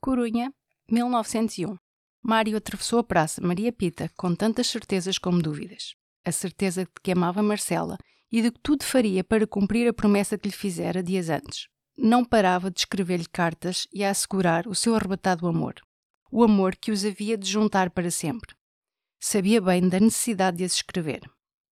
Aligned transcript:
Corunha, 0.00 0.50
1901. 0.90 1.76
Mário 2.22 2.56
atravessou 2.56 3.00
a 3.00 3.04
praça 3.04 3.42
Maria 3.42 3.70
Pita 3.70 4.10
com 4.16 4.34
tantas 4.34 4.66
certezas 4.66 5.18
como 5.18 5.42
dúvidas. 5.42 5.94
A 6.24 6.32
certeza 6.32 6.84
de 6.84 6.90
que 7.02 7.12
amava 7.12 7.42
Marcela 7.42 7.98
e 8.32 8.40
de 8.40 8.50
que 8.50 8.58
tudo 8.62 8.82
faria 8.82 9.22
para 9.22 9.46
cumprir 9.46 9.86
a 9.86 9.92
promessa 9.92 10.38
que 10.38 10.48
lhe 10.48 10.54
fizera 10.54 11.02
dias 11.02 11.28
antes. 11.28 11.68
Não 11.98 12.24
parava 12.24 12.70
de 12.70 12.80
escrever-lhe 12.80 13.28
cartas 13.28 13.86
e 13.92 14.02
a 14.02 14.10
assegurar 14.10 14.66
o 14.66 14.74
seu 14.74 14.94
arrebatado 14.94 15.46
amor. 15.46 15.74
O 16.32 16.42
amor 16.42 16.76
que 16.76 16.90
os 16.90 17.04
havia 17.04 17.36
de 17.36 17.50
juntar 17.50 17.90
para 17.90 18.10
sempre. 18.10 18.54
Sabia 19.20 19.60
bem 19.60 19.86
da 19.86 20.00
necessidade 20.00 20.58
de 20.58 20.64
as 20.64 20.76
escrever. 20.76 21.20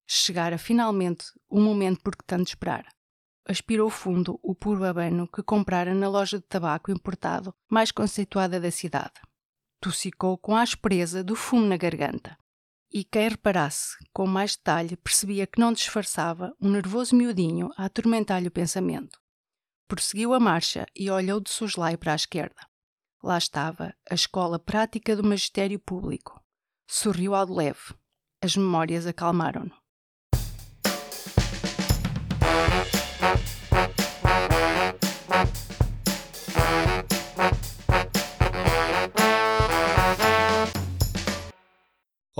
Chegara 0.06 0.58
finalmente 0.58 1.24
o 1.48 1.58
momento 1.58 2.02
por 2.02 2.14
que 2.14 2.24
tanto 2.26 2.48
esperara 2.48 2.88
aspirou 3.48 3.88
fundo 3.88 4.38
o 4.42 4.54
puro 4.54 4.84
abano 4.84 5.26
que 5.26 5.42
comprara 5.42 5.94
na 5.94 6.06
loja 6.08 6.38
de 6.38 6.44
tabaco 6.44 6.92
importado 6.92 7.54
mais 7.68 7.90
conceituada 7.90 8.60
da 8.60 8.70
cidade. 8.70 9.14
Tossicou 9.80 10.36
com 10.36 10.54
a 10.54 10.62
aspereza 10.62 11.24
do 11.24 11.34
fumo 11.34 11.64
na 11.64 11.78
garganta. 11.78 12.37
E 12.92 13.04
quem 13.04 13.28
reparasse 13.28 13.96
com 14.12 14.26
mais 14.26 14.56
detalhe 14.56 14.96
percebia 14.96 15.46
que 15.46 15.60
não 15.60 15.73
disfarçava 15.73 16.54
um 16.60 16.70
nervoso 16.70 17.16
miudinho 17.16 17.70
a 17.76 17.87
atormentar-lhe 17.87 18.48
o 18.48 18.52
pensamento. 18.52 19.18
Prosseguiu 19.87 20.34
a 20.34 20.40
marcha 20.40 20.87
e 20.95 21.10
olhou 21.10 21.40
de 21.40 21.51
soslaio 21.51 21.96
para 21.96 22.12
a 22.12 22.16
esquerda. 22.16 22.66
Lá 23.23 23.38
estava 23.38 23.95
a 24.10 24.15
escola 24.15 24.59
prática 24.59 25.16
do 25.16 25.24
magistério 25.24 25.78
público. 25.78 26.42
Sorriu 26.87 27.34
ao 27.34 27.46
leve. 27.46 27.95
As 28.42 28.56
memórias 28.56 29.06
acalmaram-no. 29.06 29.77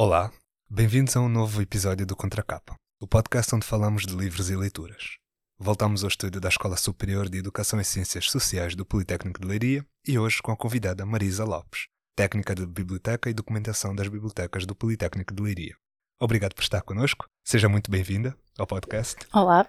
Olá, 0.00 0.30
bem-vindos 0.70 1.16
a 1.16 1.20
um 1.20 1.28
novo 1.28 1.60
episódio 1.60 2.06
do 2.06 2.14
Contracapa, 2.14 2.77
o 3.00 3.06
podcast 3.08 3.52
onde 3.52 3.66
falamos 3.66 4.06
de 4.06 4.14
livros 4.14 4.48
e 4.48 4.54
leituras. 4.54 5.16
Voltamos 5.58 6.04
ao 6.04 6.08
estúdio 6.08 6.41
da 6.41 6.48
Escola 6.48 6.77
Superior 6.77 7.28
de 7.28 7.38
Educação 7.38 7.80
e 7.80 7.84
Ciências 7.84 8.30
Sociais 8.30 8.76
do 8.76 8.86
Politécnico 8.86 9.41
de 9.41 9.48
Leiria 9.48 9.84
e 10.06 10.16
hoje 10.16 10.41
com 10.41 10.52
a 10.52 10.56
convidada 10.56 11.04
Marisa 11.04 11.44
Lopes, 11.44 11.88
técnica 12.14 12.54
de 12.54 12.64
Biblioteca 12.64 13.28
e 13.28 13.34
Documentação 13.34 13.92
das 13.92 14.06
Bibliotecas 14.06 14.64
do 14.64 14.72
Politécnico 14.72 15.34
de 15.34 15.42
Leiria. 15.42 15.76
Obrigado 16.20 16.54
por 16.54 16.62
estar 16.62 16.82
connosco, 16.82 17.26
seja 17.44 17.69
muito 17.69 17.91
bem-vinda 17.91 18.38
ao 18.56 18.69
podcast. 18.69 19.16
Olá. 19.34 19.66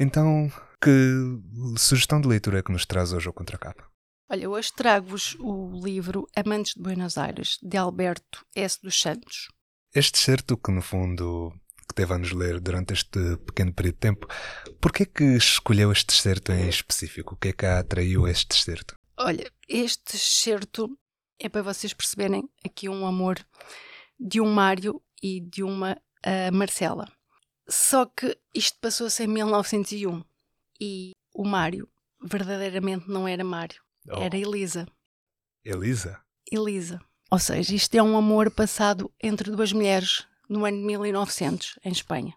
então, 0.00 0.50
que 0.82 1.38
sugestão 1.78 2.20
de 2.20 2.26
leitura 2.26 2.58
é 2.58 2.62
que 2.64 2.72
nos 2.72 2.84
traz 2.84 3.12
hoje 3.12 3.28
ao 3.28 3.32
Contracapa? 3.32 3.89
Olha, 4.32 4.48
hoje 4.48 4.72
trago-vos 4.72 5.36
o 5.40 5.72
livro 5.84 6.28
Amantes 6.36 6.74
de 6.74 6.80
Buenos 6.80 7.18
Aires, 7.18 7.58
de 7.60 7.76
Alberto 7.76 8.46
S. 8.54 8.78
dos 8.80 9.00
Santos. 9.00 9.48
Este 9.92 10.20
certo 10.20 10.56
que, 10.56 10.70
no 10.70 10.80
fundo, 10.80 11.52
que 11.88 11.92
teve 11.96 12.14
a 12.14 12.18
nos 12.18 12.30
ler 12.30 12.60
durante 12.60 12.92
este 12.92 13.18
pequeno 13.38 13.74
período 13.74 13.94
de 13.94 14.00
tempo, 14.00 14.28
porquê 14.80 15.04
que 15.04 15.24
escolheu 15.36 15.90
este 15.90 16.12
certo 16.12 16.52
em 16.52 16.68
específico? 16.68 17.34
O 17.34 17.36
que 17.36 17.48
é 17.48 17.52
que 17.52 17.66
a 17.66 17.80
atraiu 17.80 18.24
a 18.24 18.30
este 18.30 18.54
certo? 18.54 18.96
Olha, 19.16 19.50
este 19.68 20.16
certo 20.16 20.96
é 21.36 21.48
para 21.48 21.62
vocês 21.62 21.92
perceberem 21.92 22.48
aqui 22.64 22.88
um 22.88 23.04
amor 23.04 23.44
de 24.16 24.40
um 24.40 24.46
Mário 24.46 25.02
e 25.20 25.40
de 25.40 25.64
uma 25.64 25.94
uh, 25.94 26.54
Marcela. 26.54 27.10
Só 27.68 28.06
que 28.06 28.38
isto 28.54 28.78
passou-se 28.78 29.24
em 29.24 29.26
1901 29.26 30.22
e 30.80 31.16
o 31.34 31.44
Mário 31.44 31.88
verdadeiramente 32.22 33.08
não 33.08 33.26
era 33.26 33.42
Mário. 33.42 33.82
Oh. 34.08 34.22
Era 34.22 34.36
Elisa. 34.36 34.86
Elisa? 35.64 36.20
Elisa. 36.50 37.00
Ou 37.30 37.38
seja, 37.38 37.74
isto 37.74 37.94
é 37.94 38.02
um 38.02 38.16
amor 38.16 38.50
passado 38.50 39.12
entre 39.22 39.50
duas 39.50 39.72
mulheres 39.72 40.26
no 40.48 40.64
ano 40.64 40.78
de 40.78 40.84
1900, 40.84 41.78
em 41.84 41.92
Espanha. 41.92 42.34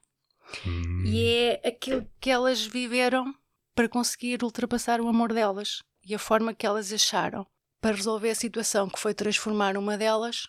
Hum. 0.68 1.04
E 1.06 1.26
é 1.26 1.68
aquilo 1.68 2.08
que 2.20 2.30
elas 2.30 2.64
viveram 2.64 3.34
para 3.74 3.90
conseguir 3.90 4.44
ultrapassar 4.44 5.02
o 5.02 5.08
amor 5.08 5.34
delas 5.34 5.82
e 6.06 6.14
a 6.14 6.20
forma 6.20 6.54
que 6.54 6.66
elas 6.66 6.94
acharam 6.94 7.46
para 7.82 7.96
resolver 7.96 8.30
a 8.30 8.36
situação, 8.36 8.88
que 8.88 9.00
foi 9.00 9.14
transformar 9.14 9.76
uma 9.78 9.98
delas 9.98 10.48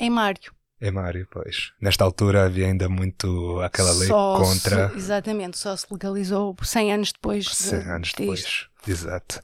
em 0.00 0.10
Mário. 0.10 0.52
Em 0.80 0.90
Mário, 0.90 1.26
pois. 1.30 1.72
Nesta 1.80 2.04
altura 2.04 2.44
havia 2.44 2.66
ainda 2.66 2.88
muito 2.88 3.60
aquela 3.60 3.92
lei 3.92 4.08
só 4.08 4.38
contra. 4.38 4.90
Se, 4.90 4.96
exatamente, 4.96 5.56
só 5.56 5.76
se 5.76 5.86
legalizou 5.90 6.54
100 6.60 6.92
anos 6.92 7.12
depois. 7.12 7.46
100 7.46 7.78
de, 7.78 7.88
anos 7.88 8.12
depois, 8.14 8.66
exato. 8.86 9.40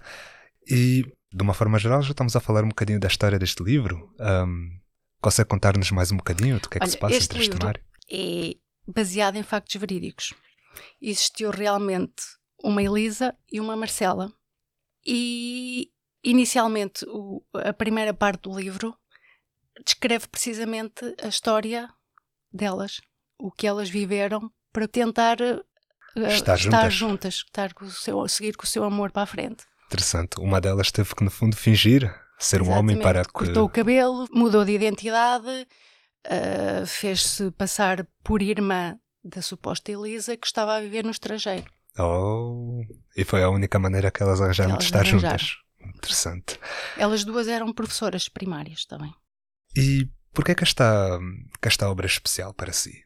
E, 0.69 1.06
de 1.33 1.43
uma 1.43 1.55
forma 1.55 1.79
geral, 1.79 2.03
já 2.03 2.11
estamos 2.11 2.35
a 2.35 2.41
falar 2.41 2.65
um 2.65 2.69
bocadinho 2.69 2.99
da 2.99 3.09
história 3.09 3.39
deste 3.39 3.63
livro. 3.63 4.13
Um, 4.19 4.81
consegue 5.21 5.49
contar-nos 5.49 5.91
mais 5.91 6.11
um 6.11 6.17
bocadinho 6.17 6.59
do 6.59 6.69
que 6.69 6.79
é 6.79 6.81
que 6.81 6.85
Olha, 6.85 6.93
se 6.93 6.99
passa 6.99 7.15
este 7.15 7.37
entre 7.37 7.43
este 7.43 7.65
Mário? 7.65 7.83
É 8.11 8.57
baseado 8.87 9.37
em 9.37 9.43
factos 9.43 9.77
verídicos. 9.77 10.35
Existiu 11.01 11.51
realmente 11.51 12.23
uma 12.63 12.83
Elisa 12.83 13.35
e 13.51 13.61
uma 13.61 13.77
Marcela. 13.77 14.33
E, 15.07 15.91
inicialmente, 16.25 17.05
o, 17.07 17.43
a 17.55 17.73
primeira 17.73 18.12
parte 18.12 18.43
do 18.43 18.59
livro 18.59 18.97
descreve 19.85 20.27
precisamente 20.29 21.15
a 21.23 21.29
história 21.29 21.89
delas, 22.53 23.01
o 23.39 23.51
que 23.51 23.67
elas 23.67 23.89
viveram 23.89 24.51
para 24.73 24.89
tentar 24.89 25.39
uh, 25.41 26.27
estar, 26.27 26.57
estar 26.57 26.91
juntas, 26.91 26.95
juntas 26.95 27.35
estar 27.35 27.73
com 27.73 27.85
o 27.85 27.91
seu, 27.91 28.29
seguir 28.29 28.57
com 28.57 28.65
o 28.65 28.69
seu 28.69 28.85
amor 28.85 29.11
para 29.12 29.23
a 29.23 29.27
frente. 29.27 29.65
Interessante. 29.91 30.39
Uma 30.39 30.61
delas 30.61 30.93
teve 30.93 31.12
que, 31.17 31.25
no 31.25 31.31
fundo, 31.33 31.56
fingir 31.56 32.03
ser 32.39 32.61
Exatamente. 32.61 32.71
um 32.71 32.78
homem 32.78 33.03
para 33.03 33.25
que. 33.25 33.33
Cortou 33.33 33.65
o 33.65 33.69
cabelo, 33.69 34.28
mudou 34.33 34.65
de 34.65 34.71
identidade, 34.71 35.67
uh, 36.27 36.87
fez-se 36.87 37.51
passar 37.51 38.06
por 38.23 38.41
irmã 38.41 38.97
da 39.25 39.43
suposta 39.43 39.91
Elisa 39.91 40.37
que 40.37 40.47
estava 40.47 40.77
a 40.77 40.81
viver 40.81 41.05
no 41.05 41.11
estrangeiro. 41.11 41.67
Oh, 41.99 42.83
e 43.17 43.25
foi 43.25 43.43
a 43.43 43.50
única 43.50 43.81
maneira 43.81 44.12
que 44.12 44.23
elas 44.23 44.41
arranjaram 44.41 44.79
de 44.79 44.84
estar 44.84 45.00
arranjaram. 45.00 45.39
juntas. 45.39 45.56
Interessante. 45.97 46.61
Elas 46.97 47.25
duas 47.25 47.49
eram 47.49 47.73
professoras 47.73 48.29
primárias 48.29 48.84
também. 48.84 49.12
E 49.77 50.09
porquê 50.33 50.55
que 50.55 50.62
esta, 50.62 51.19
que 51.61 51.67
esta 51.67 51.91
obra 51.91 52.06
é 52.06 52.09
especial 52.09 52.55
para 52.55 52.73
si? 52.73 53.03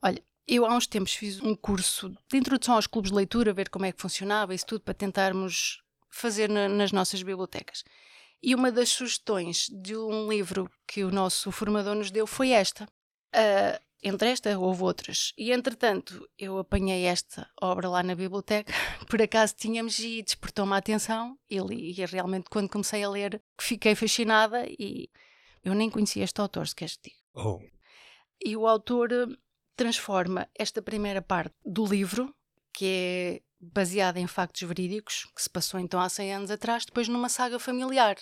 Olha, 0.00 0.22
eu 0.46 0.64
há 0.64 0.76
uns 0.76 0.86
tempos 0.86 1.14
fiz 1.14 1.40
um 1.40 1.56
curso 1.56 2.10
de 2.30 2.38
introdução 2.38 2.76
aos 2.76 2.86
clubes 2.86 3.10
de 3.10 3.16
leitura, 3.16 3.52
ver 3.52 3.68
como 3.68 3.84
é 3.84 3.92
que 3.92 4.00
funcionava, 4.00 4.54
isso 4.54 4.66
tudo 4.66 4.82
para 4.82 4.94
tentarmos 4.94 5.82
fazer 6.14 6.48
na, 6.48 6.68
nas 6.68 6.92
nossas 6.92 7.22
bibliotecas. 7.22 7.82
E 8.42 8.54
uma 8.54 8.70
das 8.70 8.90
sugestões 8.90 9.66
de 9.70 9.96
um 9.96 10.28
livro 10.28 10.70
que 10.86 11.02
o 11.02 11.10
nosso 11.10 11.50
formador 11.50 11.94
nos 11.94 12.10
deu 12.10 12.26
foi 12.26 12.50
esta. 12.50 12.84
Uh, 13.34 13.82
entre 14.02 14.28
esta 14.28 14.56
houve 14.58 14.82
outras. 14.82 15.32
E 15.36 15.50
entretanto, 15.50 16.28
eu 16.38 16.58
apanhei 16.58 17.04
esta 17.04 17.48
obra 17.60 17.88
lá 17.88 18.02
na 18.02 18.14
biblioteca, 18.14 18.72
por 19.08 19.20
acaso 19.20 19.54
tínhamos 19.56 19.98
e 19.98 20.22
despertou-me 20.22 20.74
a 20.74 20.76
atenção. 20.76 21.38
E, 21.50 21.58
li, 21.58 21.90
e 21.90 22.06
realmente, 22.06 22.50
quando 22.50 22.68
comecei 22.68 23.02
a 23.02 23.08
ler, 23.08 23.42
fiquei 23.58 23.94
fascinada 23.94 24.64
e 24.68 25.08
eu 25.64 25.74
nem 25.74 25.90
conhecia 25.90 26.22
este 26.22 26.40
autor, 26.40 26.68
se 26.68 26.76
queres 26.76 26.98
dizer. 27.02 27.16
Oh. 27.34 27.60
E 28.44 28.56
o 28.56 28.66
autor 28.66 29.10
transforma 29.74 30.48
esta 30.54 30.82
primeira 30.82 31.22
parte 31.22 31.56
do 31.64 31.86
livro, 31.86 32.32
que 32.72 32.84
é 32.84 33.42
baseada 33.72 34.18
em 34.20 34.26
factos 34.26 34.62
verídicos, 34.62 35.26
que 35.34 35.42
se 35.42 35.50
passou 35.50 35.80
então 35.80 36.00
há 36.00 36.08
100 36.08 36.34
anos 36.34 36.50
atrás, 36.50 36.84
depois 36.84 37.08
numa 37.08 37.28
saga 37.28 37.58
familiar. 37.58 38.16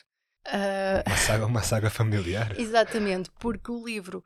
Uh... 0.46 1.08
Uma, 1.08 1.16
saga, 1.16 1.46
uma 1.46 1.62
saga 1.62 1.90
familiar? 1.90 2.54
Exatamente, 2.60 3.30
porque 3.38 3.70
o 3.70 3.84
livro, 3.84 4.24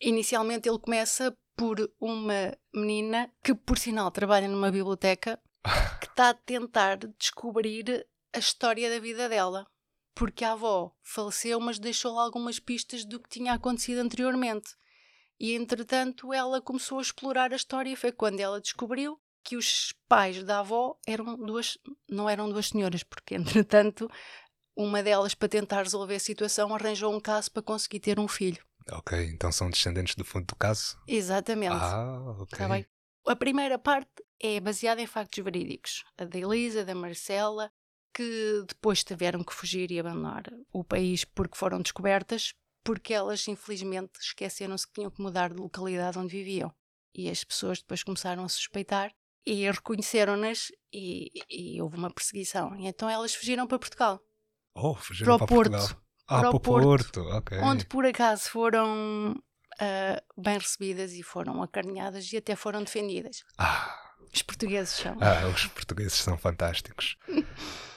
inicialmente 0.00 0.68
ele 0.68 0.78
começa 0.78 1.36
por 1.56 1.76
uma 2.00 2.56
menina 2.72 3.30
que, 3.42 3.54
por 3.54 3.78
sinal, 3.78 4.10
trabalha 4.10 4.48
numa 4.48 4.70
biblioteca, 4.70 5.40
que 6.00 6.06
está 6.06 6.30
a 6.30 6.34
tentar 6.34 6.98
descobrir 7.18 8.06
a 8.32 8.38
história 8.38 8.88
da 8.88 9.00
vida 9.00 9.28
dela. 9.28 9.66
Porque 10.14 10.44
a 10.44 10.52
avó 10.52 10.92
faleceu, 11.02 11.60
mas 11.60 11.78
deixou 11.78 12.18
algumas 12.18 12.58
pistas 12.58 13.04
do 13.04 13.20
que 13.20 13.28
tinha 13.28 13.52
acontecido 13.52 13.98
anteriormente. 13.98 14.70
E 15.38 15.54
entretanto 15.54 16.32
ela 16.32 16.60
começou 16.60 16.98
a 16.98 17.02
explorar 17.02 17.52
a 17.52 17.56
história. 17.56 17.96
Foi 17.96 18.10
quando 18.10 18.40
ela 18.40 18.60
descobriu 18.60 19.20
que 19.48 19.56
os 19.56 19.94
pais 20.06 20.44
da 20.44 20.58
avó 20.58 20.98
eram 21.06 21.34
duas, 21.34 21.78
não 22.06 22.28
eram 22.28 22.50
duas 22.50 22.68
senhoras, 22.68 23.02
porque 23.02 23.32
entretanto 23.34 24.10
uma 24.76 25.02
delas, 25.02 25.34
para 25.34 25.48
tentar 25.48 25.82
resolver 25.82 26.16
a 26.16 26.20
situação, 26.20 26.74
arranjou 26.74 27.12
um 27.12 27.18
caso 27.18 27.50
para 27.50 27.62
conseguir 27.62 27.98
ter 27.98 28.20
um 28.20 28.28
filho. 28.28 28.62
Ok, 28.92 29.18
então 29.24 29.50
são 29.50 29.70
descendentes 29.70 30.14
do 30.14 30.24
fundo 30.24 30.46
do 30.46 30.54
caso? 30.54 30.98
Exatamente. 31.06 31.74
Ah, 31.74 32.36
ok. 32.38 32.58
Tá? 32.58 33.32
A 33.32 33.36
primeira 33.36 33.78
parte 33.78 34.10
é 34.38 34.60
baseada 34.60 35.00
em 35.00 35.06
factos 35.06 35.42
verídicos. 35.42 36.04
A 36.18 36.26
da 36.26 36.38
Elisa, 36.38 36.84
da 36.84 36.94
Marcela, 36.94 37.72
que 38.14 38.64
depois 38.68 39.02
tiveram 39.02 39.42
que 39.42 39.54
fugir 39.54 39.90
e 39.90 39.98
abandonar 39.98 40.44
o 40.70 40.84
país 40.84 41.24
porque 41.24 41.56
foram 41.56 41.80
descobertas, 41.80 42.54
porque 42.84 43.14
elas 43.14 43.48
infelizmente 43.48 44.20
esqueceram-se 44.20 44.86
que 44.86 44.92
tinham 44.92 45.10
que 45.10 45.22
mudar 45.22 45.54
de 45.54 45.60
localidade 45.60 46.18
onde 46.18 46.36
viviam. 46.36 46.72
E 47.14 47.30
as 47.30 47.42
pessoas 47.42 47.78
depois 47.78 48.04
começaram 48.04 48.44
a 48.44 48.48
suspeitar 48.48 49.12
e 49.50 49.70
reconheceram-nas 49.70 50.70
e, 50.92 51.30
e, 51.48 51.80
houve 51.80 51.96
uma 51.96 52.12
perseguição. 52.12 52.76
E 52.76 52.86
então 52.86 53.08
elas 53.08 53.34
fugiram 53.34 53.66
para 53.66 53.78
Portugal. 53.78 54.20
Oh, 54.74 54.94
fugiram 54.94 55.36
Para 55.38 55.44
o 55.44 55.46
para, 55.46 55.54
Porto. 55.56 55.70
Portugal. 55.70 56.02
Ah, 56.28 56.40
Para 56.40 56.48
para 56.50 56.56
o 56.56 56.60
Porto. 56.60 56.84
Porto, 56.84 57.20
ok. 57.22 57.58
onde 57.58 57.86
por 57.86 58.04
acaso 58.04 58.50
foram 58.50 59.34
ah, 59.80 60.22
bem 60.36 60.58
recebidas 60.58 61.12
e 61.12 61.22
foram 61.22 61.62
acarinhadas 61.62 62.30
e 62.30 62.36
até 62.36 62.54
foram 62.54 62.82
defendidas. 62.84 63.42
Ah, 63.56 63.98
Os 64.32 64.42
portugueses 64.42 64.94
são. 64.94 65.16
ah, 65.20 65.48
os 65.48 65.66
portugueses 65.66 66.14
são 66.14 66.36
fantásticos. 66.36 67.16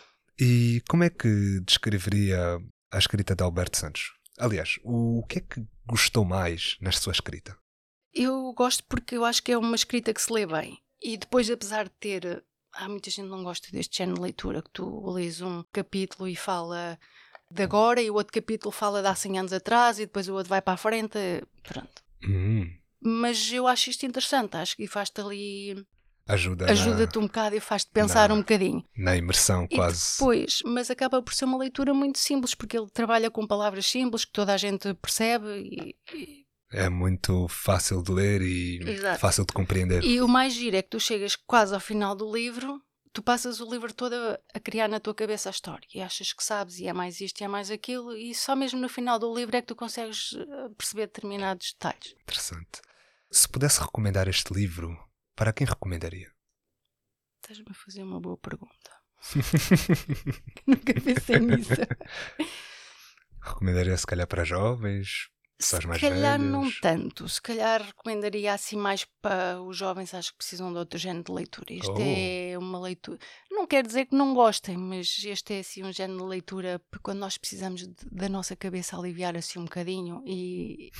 E 0.44 0.81
como 0.89 1.04
é 1.04 1.09
que 1.12 1.59
descreveria 1.68 2.57
a 2.92 2.97
escrita 2.97 3.36
de 3.36 3.44
Alberto 3.44 3.77
Santos? 3.77 4.12
Aliás, 4.39 4.80
o 4.83 5.24
que 5.30 5.38
é 5.38 5.42
que 5.42 5.63
gostou 5.86 6.25
mais 6.25 6.77
na 6.81 6.92
sua 6.92 7.12
escrita? 7.12 7.56
Eu 8.12 8.51
gosto 8.54 8.83
porque 8.86 9.15
eu 9.15 9.24
acho 9.24 9.44
que 9.44 9.51
é 9.51 9.57
uma 9.57 9.75
escrita 9.75 10.12
que 10.12 10.19
se 10.21 10.33
lê 10.33 10.47
bem. 10.47 10.80
E 11.01 11.18
depois, 11.18 11.50
apesar 11.50 11.86
de 11.86 11.92
ter. 12.00 12.44
Há 12.74 12.88
muita 12.88 13.09
gente 13.09 13.25
que 13.25 13.31
não 13.31 13.44
gosta 13.44 13.68
deste 13.71 13.98
género 13.98 14.15
de 14.15 14.21
leitura, 14.24 14.62
que 14.62 14.69
tu 14.69 15.12
lês 15.12 15.42
um 15.42 15.62
capítulo 15.74 16.25
e 16.30 16.36
fala 16.38 16.98
de 17.50 17.62
agora, 17.63 18.01
e 18.01 18.09
o 18.09 18.13
outro 18.13 18.31
capítulo 18.31 18.71
fala 18.71 19.01
de 19.01 19.09
há 19.09 19.15
100 19.15 19.39
anos 19.39 19.51
atrás, 19.53 20.00
e 20.00 20.06
depois 20.06 20.30
o 20.30 20.33
outro 20.33 20.50
vai 20.50 20.62
para 20.62 20.74
a 20.75 20.77
frente. 20.77 21.18
Pronto. 21.63 22.01
Hum, 22.24 22.71
Mas 23.01 23.51
eu 23.51 23.68
acho 23.68 23.89
isto 23.89 24.06
interessante, 24.06 24.56
acho 24.56 24.77
que 24.77 24.88
faz-te 24.88 25.19
ali. 25.19 25.86
ajuda 26.27 26.65
na- 26.68 26.71
ajuda-te 26.71 27.18
um 27.19 27.24
bocado 27.24 27.56
e 27.57 27.59
faz-te 27.59 27.92
pensar 27.92 28.30
na- 28.30 28.36
um 28.36 28.38
bocadinho. 28.38 28.86
na, 28.95 29.18
imersão 29.18 29.68
E 29.69 29.75
quase. 29.75 30.13
depois, 30.13 30.62
mas 30.63 30.89
acaba 30.89 31.21
por 31.21 31.33
ser 31.33 31.44
uma 31.45 31.57
leitura 31.57 31.94
muito 31.94 32.19
simples, 32.19 32.56
porque 32.56 32.77
ele 32.77 32.89
trabalha 32.89 33.30
com 33.30 33.45
palavras 33.45 33.86
simples 33.86 34.24
que 34.24 34.31
toda 34.31 34.54
a 34.54 34.57
gente 34.57 34.94
percebe 34.94 35.47
e, 35.59 35.95
e- 36.15 36.41
É 36.71 36.88
muito 36.89 37.47
fácil 37.50 38.01
de 38.01 38.12
ler 38.12 38.41
e 38.41 38.79
Exato. 38.89 39.19
fácil 39.19 39.45
de 39.45 39.53
compreender. 39.53 40.03
e 40.03 40.21
o 40.21 40.27
mais 40.27 40.53
giro 40.53 40.75
é 40.77 40.81
que 40.81 40.89
tu 40.89 41.00
chegas 41.00 41.35
quase 41.35 41.73
ao 41.73 41.79
final 41.79 42.15
do 42.15 42.31
livro, 42.33 42.81
tu 43.12 43.21
passas 43.21 43.59
o 43.59 43.69
livro 43.69 43.94
todo 43.94 44.13
a, 44.53 44.59
criar 44.59 44.88
na 44.88 45.00
tua 45.00 45.13
cabeça 45.13 45.50
a 45.50 45.51
história 45.51 45.85
e 45.94 46.01
achas 46.01 46.31
que 46.31 46.44
sabes 46.44 46.79
e 46.79 46.88
é 46.88 46.94
mais 46.94 47.19
isto 47.19 47.41
e 47.41 47.44
é 47.44 47.47
mais 47.47 47.69
aquilo 47.69 48.15
e 48.15 48.33
só 48.33 48.56
mesmo 48.56 48.79
no 48.79 48.88
final 48.88 49.19
do 49.19 49.33
livro 49.35 49.56
é 49.56 49.62
que 49.62 49.68
tu 49.68 49.75
consegues 49.75 50.33
eh, 50.33 50.69
perceber 50.77 51.07
determinados 51.07 51.73
detalhes. 51.73 52.15
Interessante. 52.21 52.81
Se 53.29 53.47
pudesse 53.50 53.81
recomendar 53.81 54.27
este 54.27 54.53
livro, 54.53 54.97
para 55.35 55.51
quem 55.53 55.68
recomendaria? 55.68 56.31
Estás-me 57.41 57.65
a 57.69 57.73
fazer 57.73 58.03
uma 58.03 58.19
boa 58.21 58.38
pergunta. 58.38 58.91
Nunca 60.68 60.94
pensei 60.94 61.39
nisso. 61.39 61.71
recomendaria 63.41 63.97
se 63.97 64.06
calhar 64.06 64.27
para 64.27 64.44
jovens, 64.44 65.29
pessoas 65.62 65.84
Se 65.84 66.00
calhar 66.02 66.38
velhas. 66.40 66.52
não 66.52 66.72
tanto. 66.81 67.28
Se 67.30 67.42
calhar 67.42 67.81
recomendaria 67.81 68.54
assim 68.54 68.75
mais 68.75 69.06
para 69.22 69.62
os 69.62 69.78
jovens, 69.78 70.13
acho 70.13 70.31
que 70.31 70.38
precisam 70.38 70.72
de 70.72 70.78
outro 70.80 71.00
género 71.00 71.24
de 71.25 71.31
leitura. 71.31 71.74
Isto 71.74 71.94
Oh. 71.94 72.02
é 72.02 72.58
uma 72.58 72.80
leitura. 72.80 73.18
Não 73.50 73.66
quer 73.66 73.86
dizer 73.86 74.06
que 74.08 74.16
não 74.16 74.34
gostem, 74.34 74.75
mas 74.78 75.22
este 75.25 75.54
é 75.54 75.60
assim 75.60 75.84
um 75.84 75.92
género 75.92 76.19
de 76.19 76.25
leitura 76.25 76.81
quando 77.02 77.19
nós 77.19 77.38
precisamos 77.38 77.81
de- 77.88 77.96
da 78.12 78.28
nossa 78.28 78.56
cabeça 78.56 78.98
aliviar 78.98 79.36
assim 79.38 79.60
um 79.60 79.63
bocadinho 79.66 80.22
e, 80.25 80.92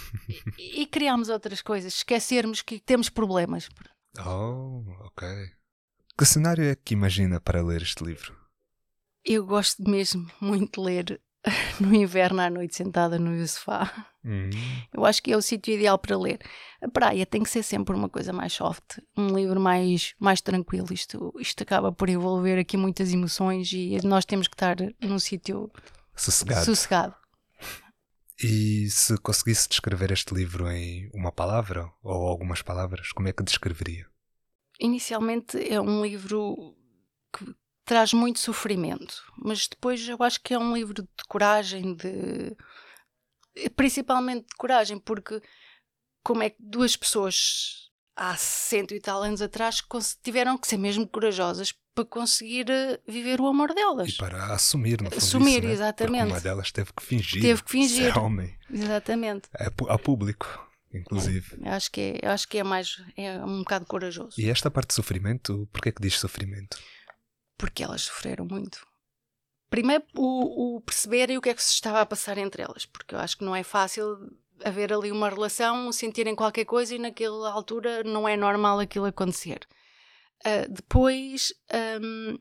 e, 0.58 0.82
e 0.82 0.86
criarmos 0.86 1.30
outras 1.30 1.62
coisas, 1.62 1.96
esquecermos 1.96 2.62
que 2.62 2.80
temos 2.80 3.10
problemas. 3.10 3.68
Oh, 4.26 4.84
ok. 5.06 5.28
Que 6.18 6.26
cenário 6.26 6.64
é 6.66 6.76
que 6.76 6.94
imagina 6.94 7.40
para 7.42 7.64
ler 7.64 7.82
este 7.82 8.04
livro? 8.04 8.36
Eu 9.24 9.46
gosto 9.46 9.82
mesmo 9.90 10.30
muito 10.42 10.82
de 10.82 10.86
ler 10.86 11.22
no 11.80 11.94
inverno 11.96 12.42
à 12.42 12.50
noite 12.50 12.76
sentada 12.76 13.18
no 13.18 13.48
sofá. 13.48 14.11
Hum, 14.24 14.50
Eu 14.94 15.04
acho 15.04 15.22
que 15.24 15.32
é 15.32 15.38
o 15.38 15.42
sítio 15.42 15.74
ideal 15.74 15.98
para 15.98 16.18
ler. 16.18 16.40
A 16.82 16.88
praia 16.88 17.26
tem 17.26 17.42
que 17.42 17.50
ser 17.50 17.64
sempre 17.64 17.96
uma 17.96 18.08
coisa 18.08 18.32
mais 18.32 18.54
soft, 18.54 19.00
um 19.18 19.36
livro 19.36 19.60
mais, 19.60 20.14
mais 20.20 20.42
tranquilo. 20.42 20.88
Isto, 20.92 21.34
isto 21.40 21.64
acaba 21.64 21.92
por 21.92 22.08
envolver 22.10 22.60
aqui 22.60 22.78
muitas 22.78 23.12
emoções 23.12 23.72
e 23.74 23.98
nós 24.06 24.26
temos 24.26 24.48
que 24.48 24.56
estar 24.56 24.76
num 25.02 25.18
sítio 25.18 25.72
sossegado. 26.16 26.66
sossegado. 26.66 27.16
E 28.44 28.90
se 28.90 29.18
conseguisse 29.20 29.70
descrever 29.70 30.12
este 30.12 30.34
livro 30.34 30.68
em 30.72 31.10
uma 31.14 31.32
palavra 31.32 31.92
ou 32.04 32.28
algumas 32.28 32.62
palavras, 32.62 33.12
como 33.12 33.28
é 33.28 33.34
que 33.34 33.44
descreveria? 33.44 34.08
Inicialmente 34.80 35.58
é 35.72 35.80
um 35.80 36.04
livro 36.04 36.76
que 37.32 37.46
traz 37.86 38.14
muito 38.14 38.40
sofrimento, 38.40 39.22
mas 39.38 39.68
depois 39.68 40.08
eu 40.08 40.18
acho 40.22 40.42
que 40.42 40.54
é 40.56 40.60
um 40.60 40.74
livro 40.74 41.04
de 41.04 41.24
coragem, 41.28 41.94
de 41.96 42.56
principalmente 43.76 44.48
de 44.48 44.56
coragem, 44.56 45.00
porque 45.00 45.42
como 46.24 46.44
é 46.44 46.50
que 46.50 46.58
duas 46.60 46.96
pessoas 46.96 47.90
há 48.16 48.36
cento 48.38 48.94
e 48.94 49.00
tal 49.00 49.24
anos 49.24 49.42
atrás 49.42 49.82
tiveram 50.24 50.58
que 50.58 50.68
ser 50.68 50.78
mesmo 50.78 51.08
corajosas 51.08 51.74
para 51.94 52.06
conseguir 52.06 52.70
eh, 52.70 53.00
viver 53.08 53.42
o 53.42 53.48
amor 53.48 53.74
delas. 53.74 54.10
E 54.10 54.18
para 54.18 54.54
assumir, 54.54 55.02
no 55.02 55.10
fundo, 55.10 55.18
Assumir, 55.18 55.58
isso, 55.60 55.68
né? 55.68 55.74
exatamente. 55.74 56.20
Porque 56.22 56.34
uma 56.34 56.40
delas 56.42 56.72
teve 56.72 56.94
que 56.94 57.04
fingir. 57.04 57.42
Teve 57.42 57.64
que 57.64 57.72
fingir. 57.72 58.14
Ser 58.14 58.20
homem. 58.20 58.58
Exatamente. 58.70 59.50
É 59.56 59.70
pu- 59.70 59.90
a 59.90 59.98
público, 60.00 60.48
inclusive. 60.94 61.58
Eu 61.62 61.72
acho 61.74 61.92
que 61.92 62.00
é, 62.02 62.20
eu 62.22 62.32
acho 62.32 62.48
que 62.48 62.58
é 62.60 62.64
mais 62.64 62.96
é 63.18 63.44
um 63.44 63.60
bocado 63.60 63.86
corajoso, 63.86 64.40
E 64.40 64.50
esta 64.50 64.70
parte 64.72 64.90
de 64.90 64.94
sofrimento, 64.96 65.68
porquê 65.72 65.90
é 65.90 65.92
que 65.92 66.02
diz 66.02 66.18
sofrimento? 66.20 66.78
porque 67.58 67.84
elas 67.84 68.02
sofreram 68.04 68.46
muito. 68.46 68.80
Primeiro 69.72 70.04
o, 70.18 70.76
o 70.76 70.82
perceberem 70.82 71.38
o 71.38 71.42
que 71.42 71.50
é 71.50 71.54
que 71.54 71.64
se 71.64 71.72
estava 71.72 72.02
a 72.02 72.06
passar 72.06 72.38
entre 72.38 72.62
elas, 72.62 72.86
porque 72.86 73.16
eu 73.16 73.20
acho 73.20 73.38
que 73.38 73.46
não 73.46 73.56
é 73.56 73.64
fácil 73.64 74.18
haver 74.66 74.92
ali 74.92 75.14
uma 75.14 75.30
relação, 75.30 75.90
sentirem 75.94 76.36
qualquer 76.36 76.66
coisa 76.66 76.94
e 76.94 77.00
naquela 77.00 77.50
altura 77.50 78.04
não 78.04 78.28
é 78.28 78.36
normal 78.36 78.80
aquilo 78.80 79.06
acontecer. 79.06 79.66
Ah, 80.44 80.68
depois, 80.70 81.54
hum, 82.02 82.38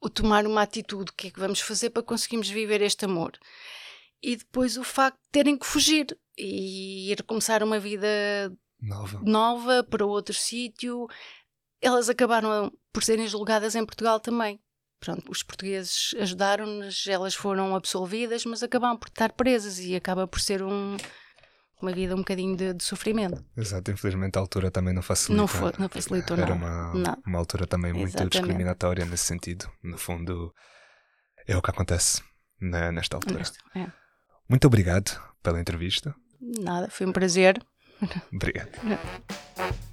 o 0.00 0.10
tomar 0.10 0.44
uma 0.48 0.62
atitude, 0.62 1.12
o 1.12 1.14
que 1.14 1.28
é 1.28 1.30
que 1.30 1.38
vamos 1.38 1.60
fazer 1.60 1.90
para 1.90 2.02
conseguirmos 2.02 2.50
viver 2.50 2.82
este 2.82 3.04
amor? 3.04 3.38
E 4.20 4.34
depois 4.34 4.76
o 4.76 4.82
facto 4.82 5.22
de 5.22 5.28
terem 5.30 5.56
que 5.56 5.64
fugir 5.64 6.18
e 6.36 7.12
ir 7.12 7.22
começar 7.22 7.62
uma 7.62 7.78
vida 7.78 8.52
Nova. 8.80 9.20
nova 9.22 9.84
para 9.84 10.04
outro 10.04 10.34
sítio. 10.34 11.06
Elas 11.80 12.08
acabaram 12.08 12.72
por 12.92 13.04
serem 13.04 13.28
julgadas 13.28 13.76
em 13.76 13.86
Portugal 13.86 14.18
também. 14.18 14.60
Pronto, 15.00 15.30
os 15.32 15.42
portugueses 15.42 16.14
ajudaram-nas, 16.20 17.06
elas 17.06 17.34
foram 17.34 17.74
absolvidas, 17.74 18.44
mas 18.44 18.62
acabaram 18.62 18.98
por 18.98 19.08
estar 19.08 19.32
presas 19.32 19.78
e 19.78 19.96
acaba 19.96 20.26
por 20.28 20.40
ser 20.40 20.62
um- 20.62 20.96
uma 21.80 21.90
vida 21.92 22.14
um 22.14 22.18
bocadinho 22.18 22.54
de, 22.54 22.74
de 22.74 22.84
sofrimento. 22.84 23.42
Exato, 23.56 23.90
infelizmente 23.90 24.36
a 24.36 24.40
altura 24.40 24.70
também 24.70 24.92
não 24.92 25.00
facilita. 25.00 25.40
Não, 25.40 25.46
foi, 25.48 25.72
não 25.78 25.88
facilitou 25.88 26.36
Era 26.36 26.54
nada. 26.54 26.54
uma, 26.54 26.94
Não. 26.94 27.22
uma 27.26 27.38
altura 27.38 27.66
também 27.66 27.92
muito 27.94 28.08
Exatamente. 28.10 28.32
discriminatória 28.38 29.04
nesse 29.06 29.24
sentido. 29.24 29.70
No 29.82 29.96
fundo, 29.96 30.52
é 31.46 31.56
o 31.56 31.62
que 31.62 31.70
acontece 31.70 32.22
na- 32.60 32.92
nesta 32.92 33.16
altura. 33.16 33.42
É. 33.74 33.86
Muito 34.46 34.66
obrigado 34.66 35.18
pela 35.42 35.58
entrevista. 35.58 36.14
Nada, 36.38 36.90
foi 36.90 37.06
um 37.06 37.12
prazer. 37.12 37.58
Obrigado. 38.30 38.68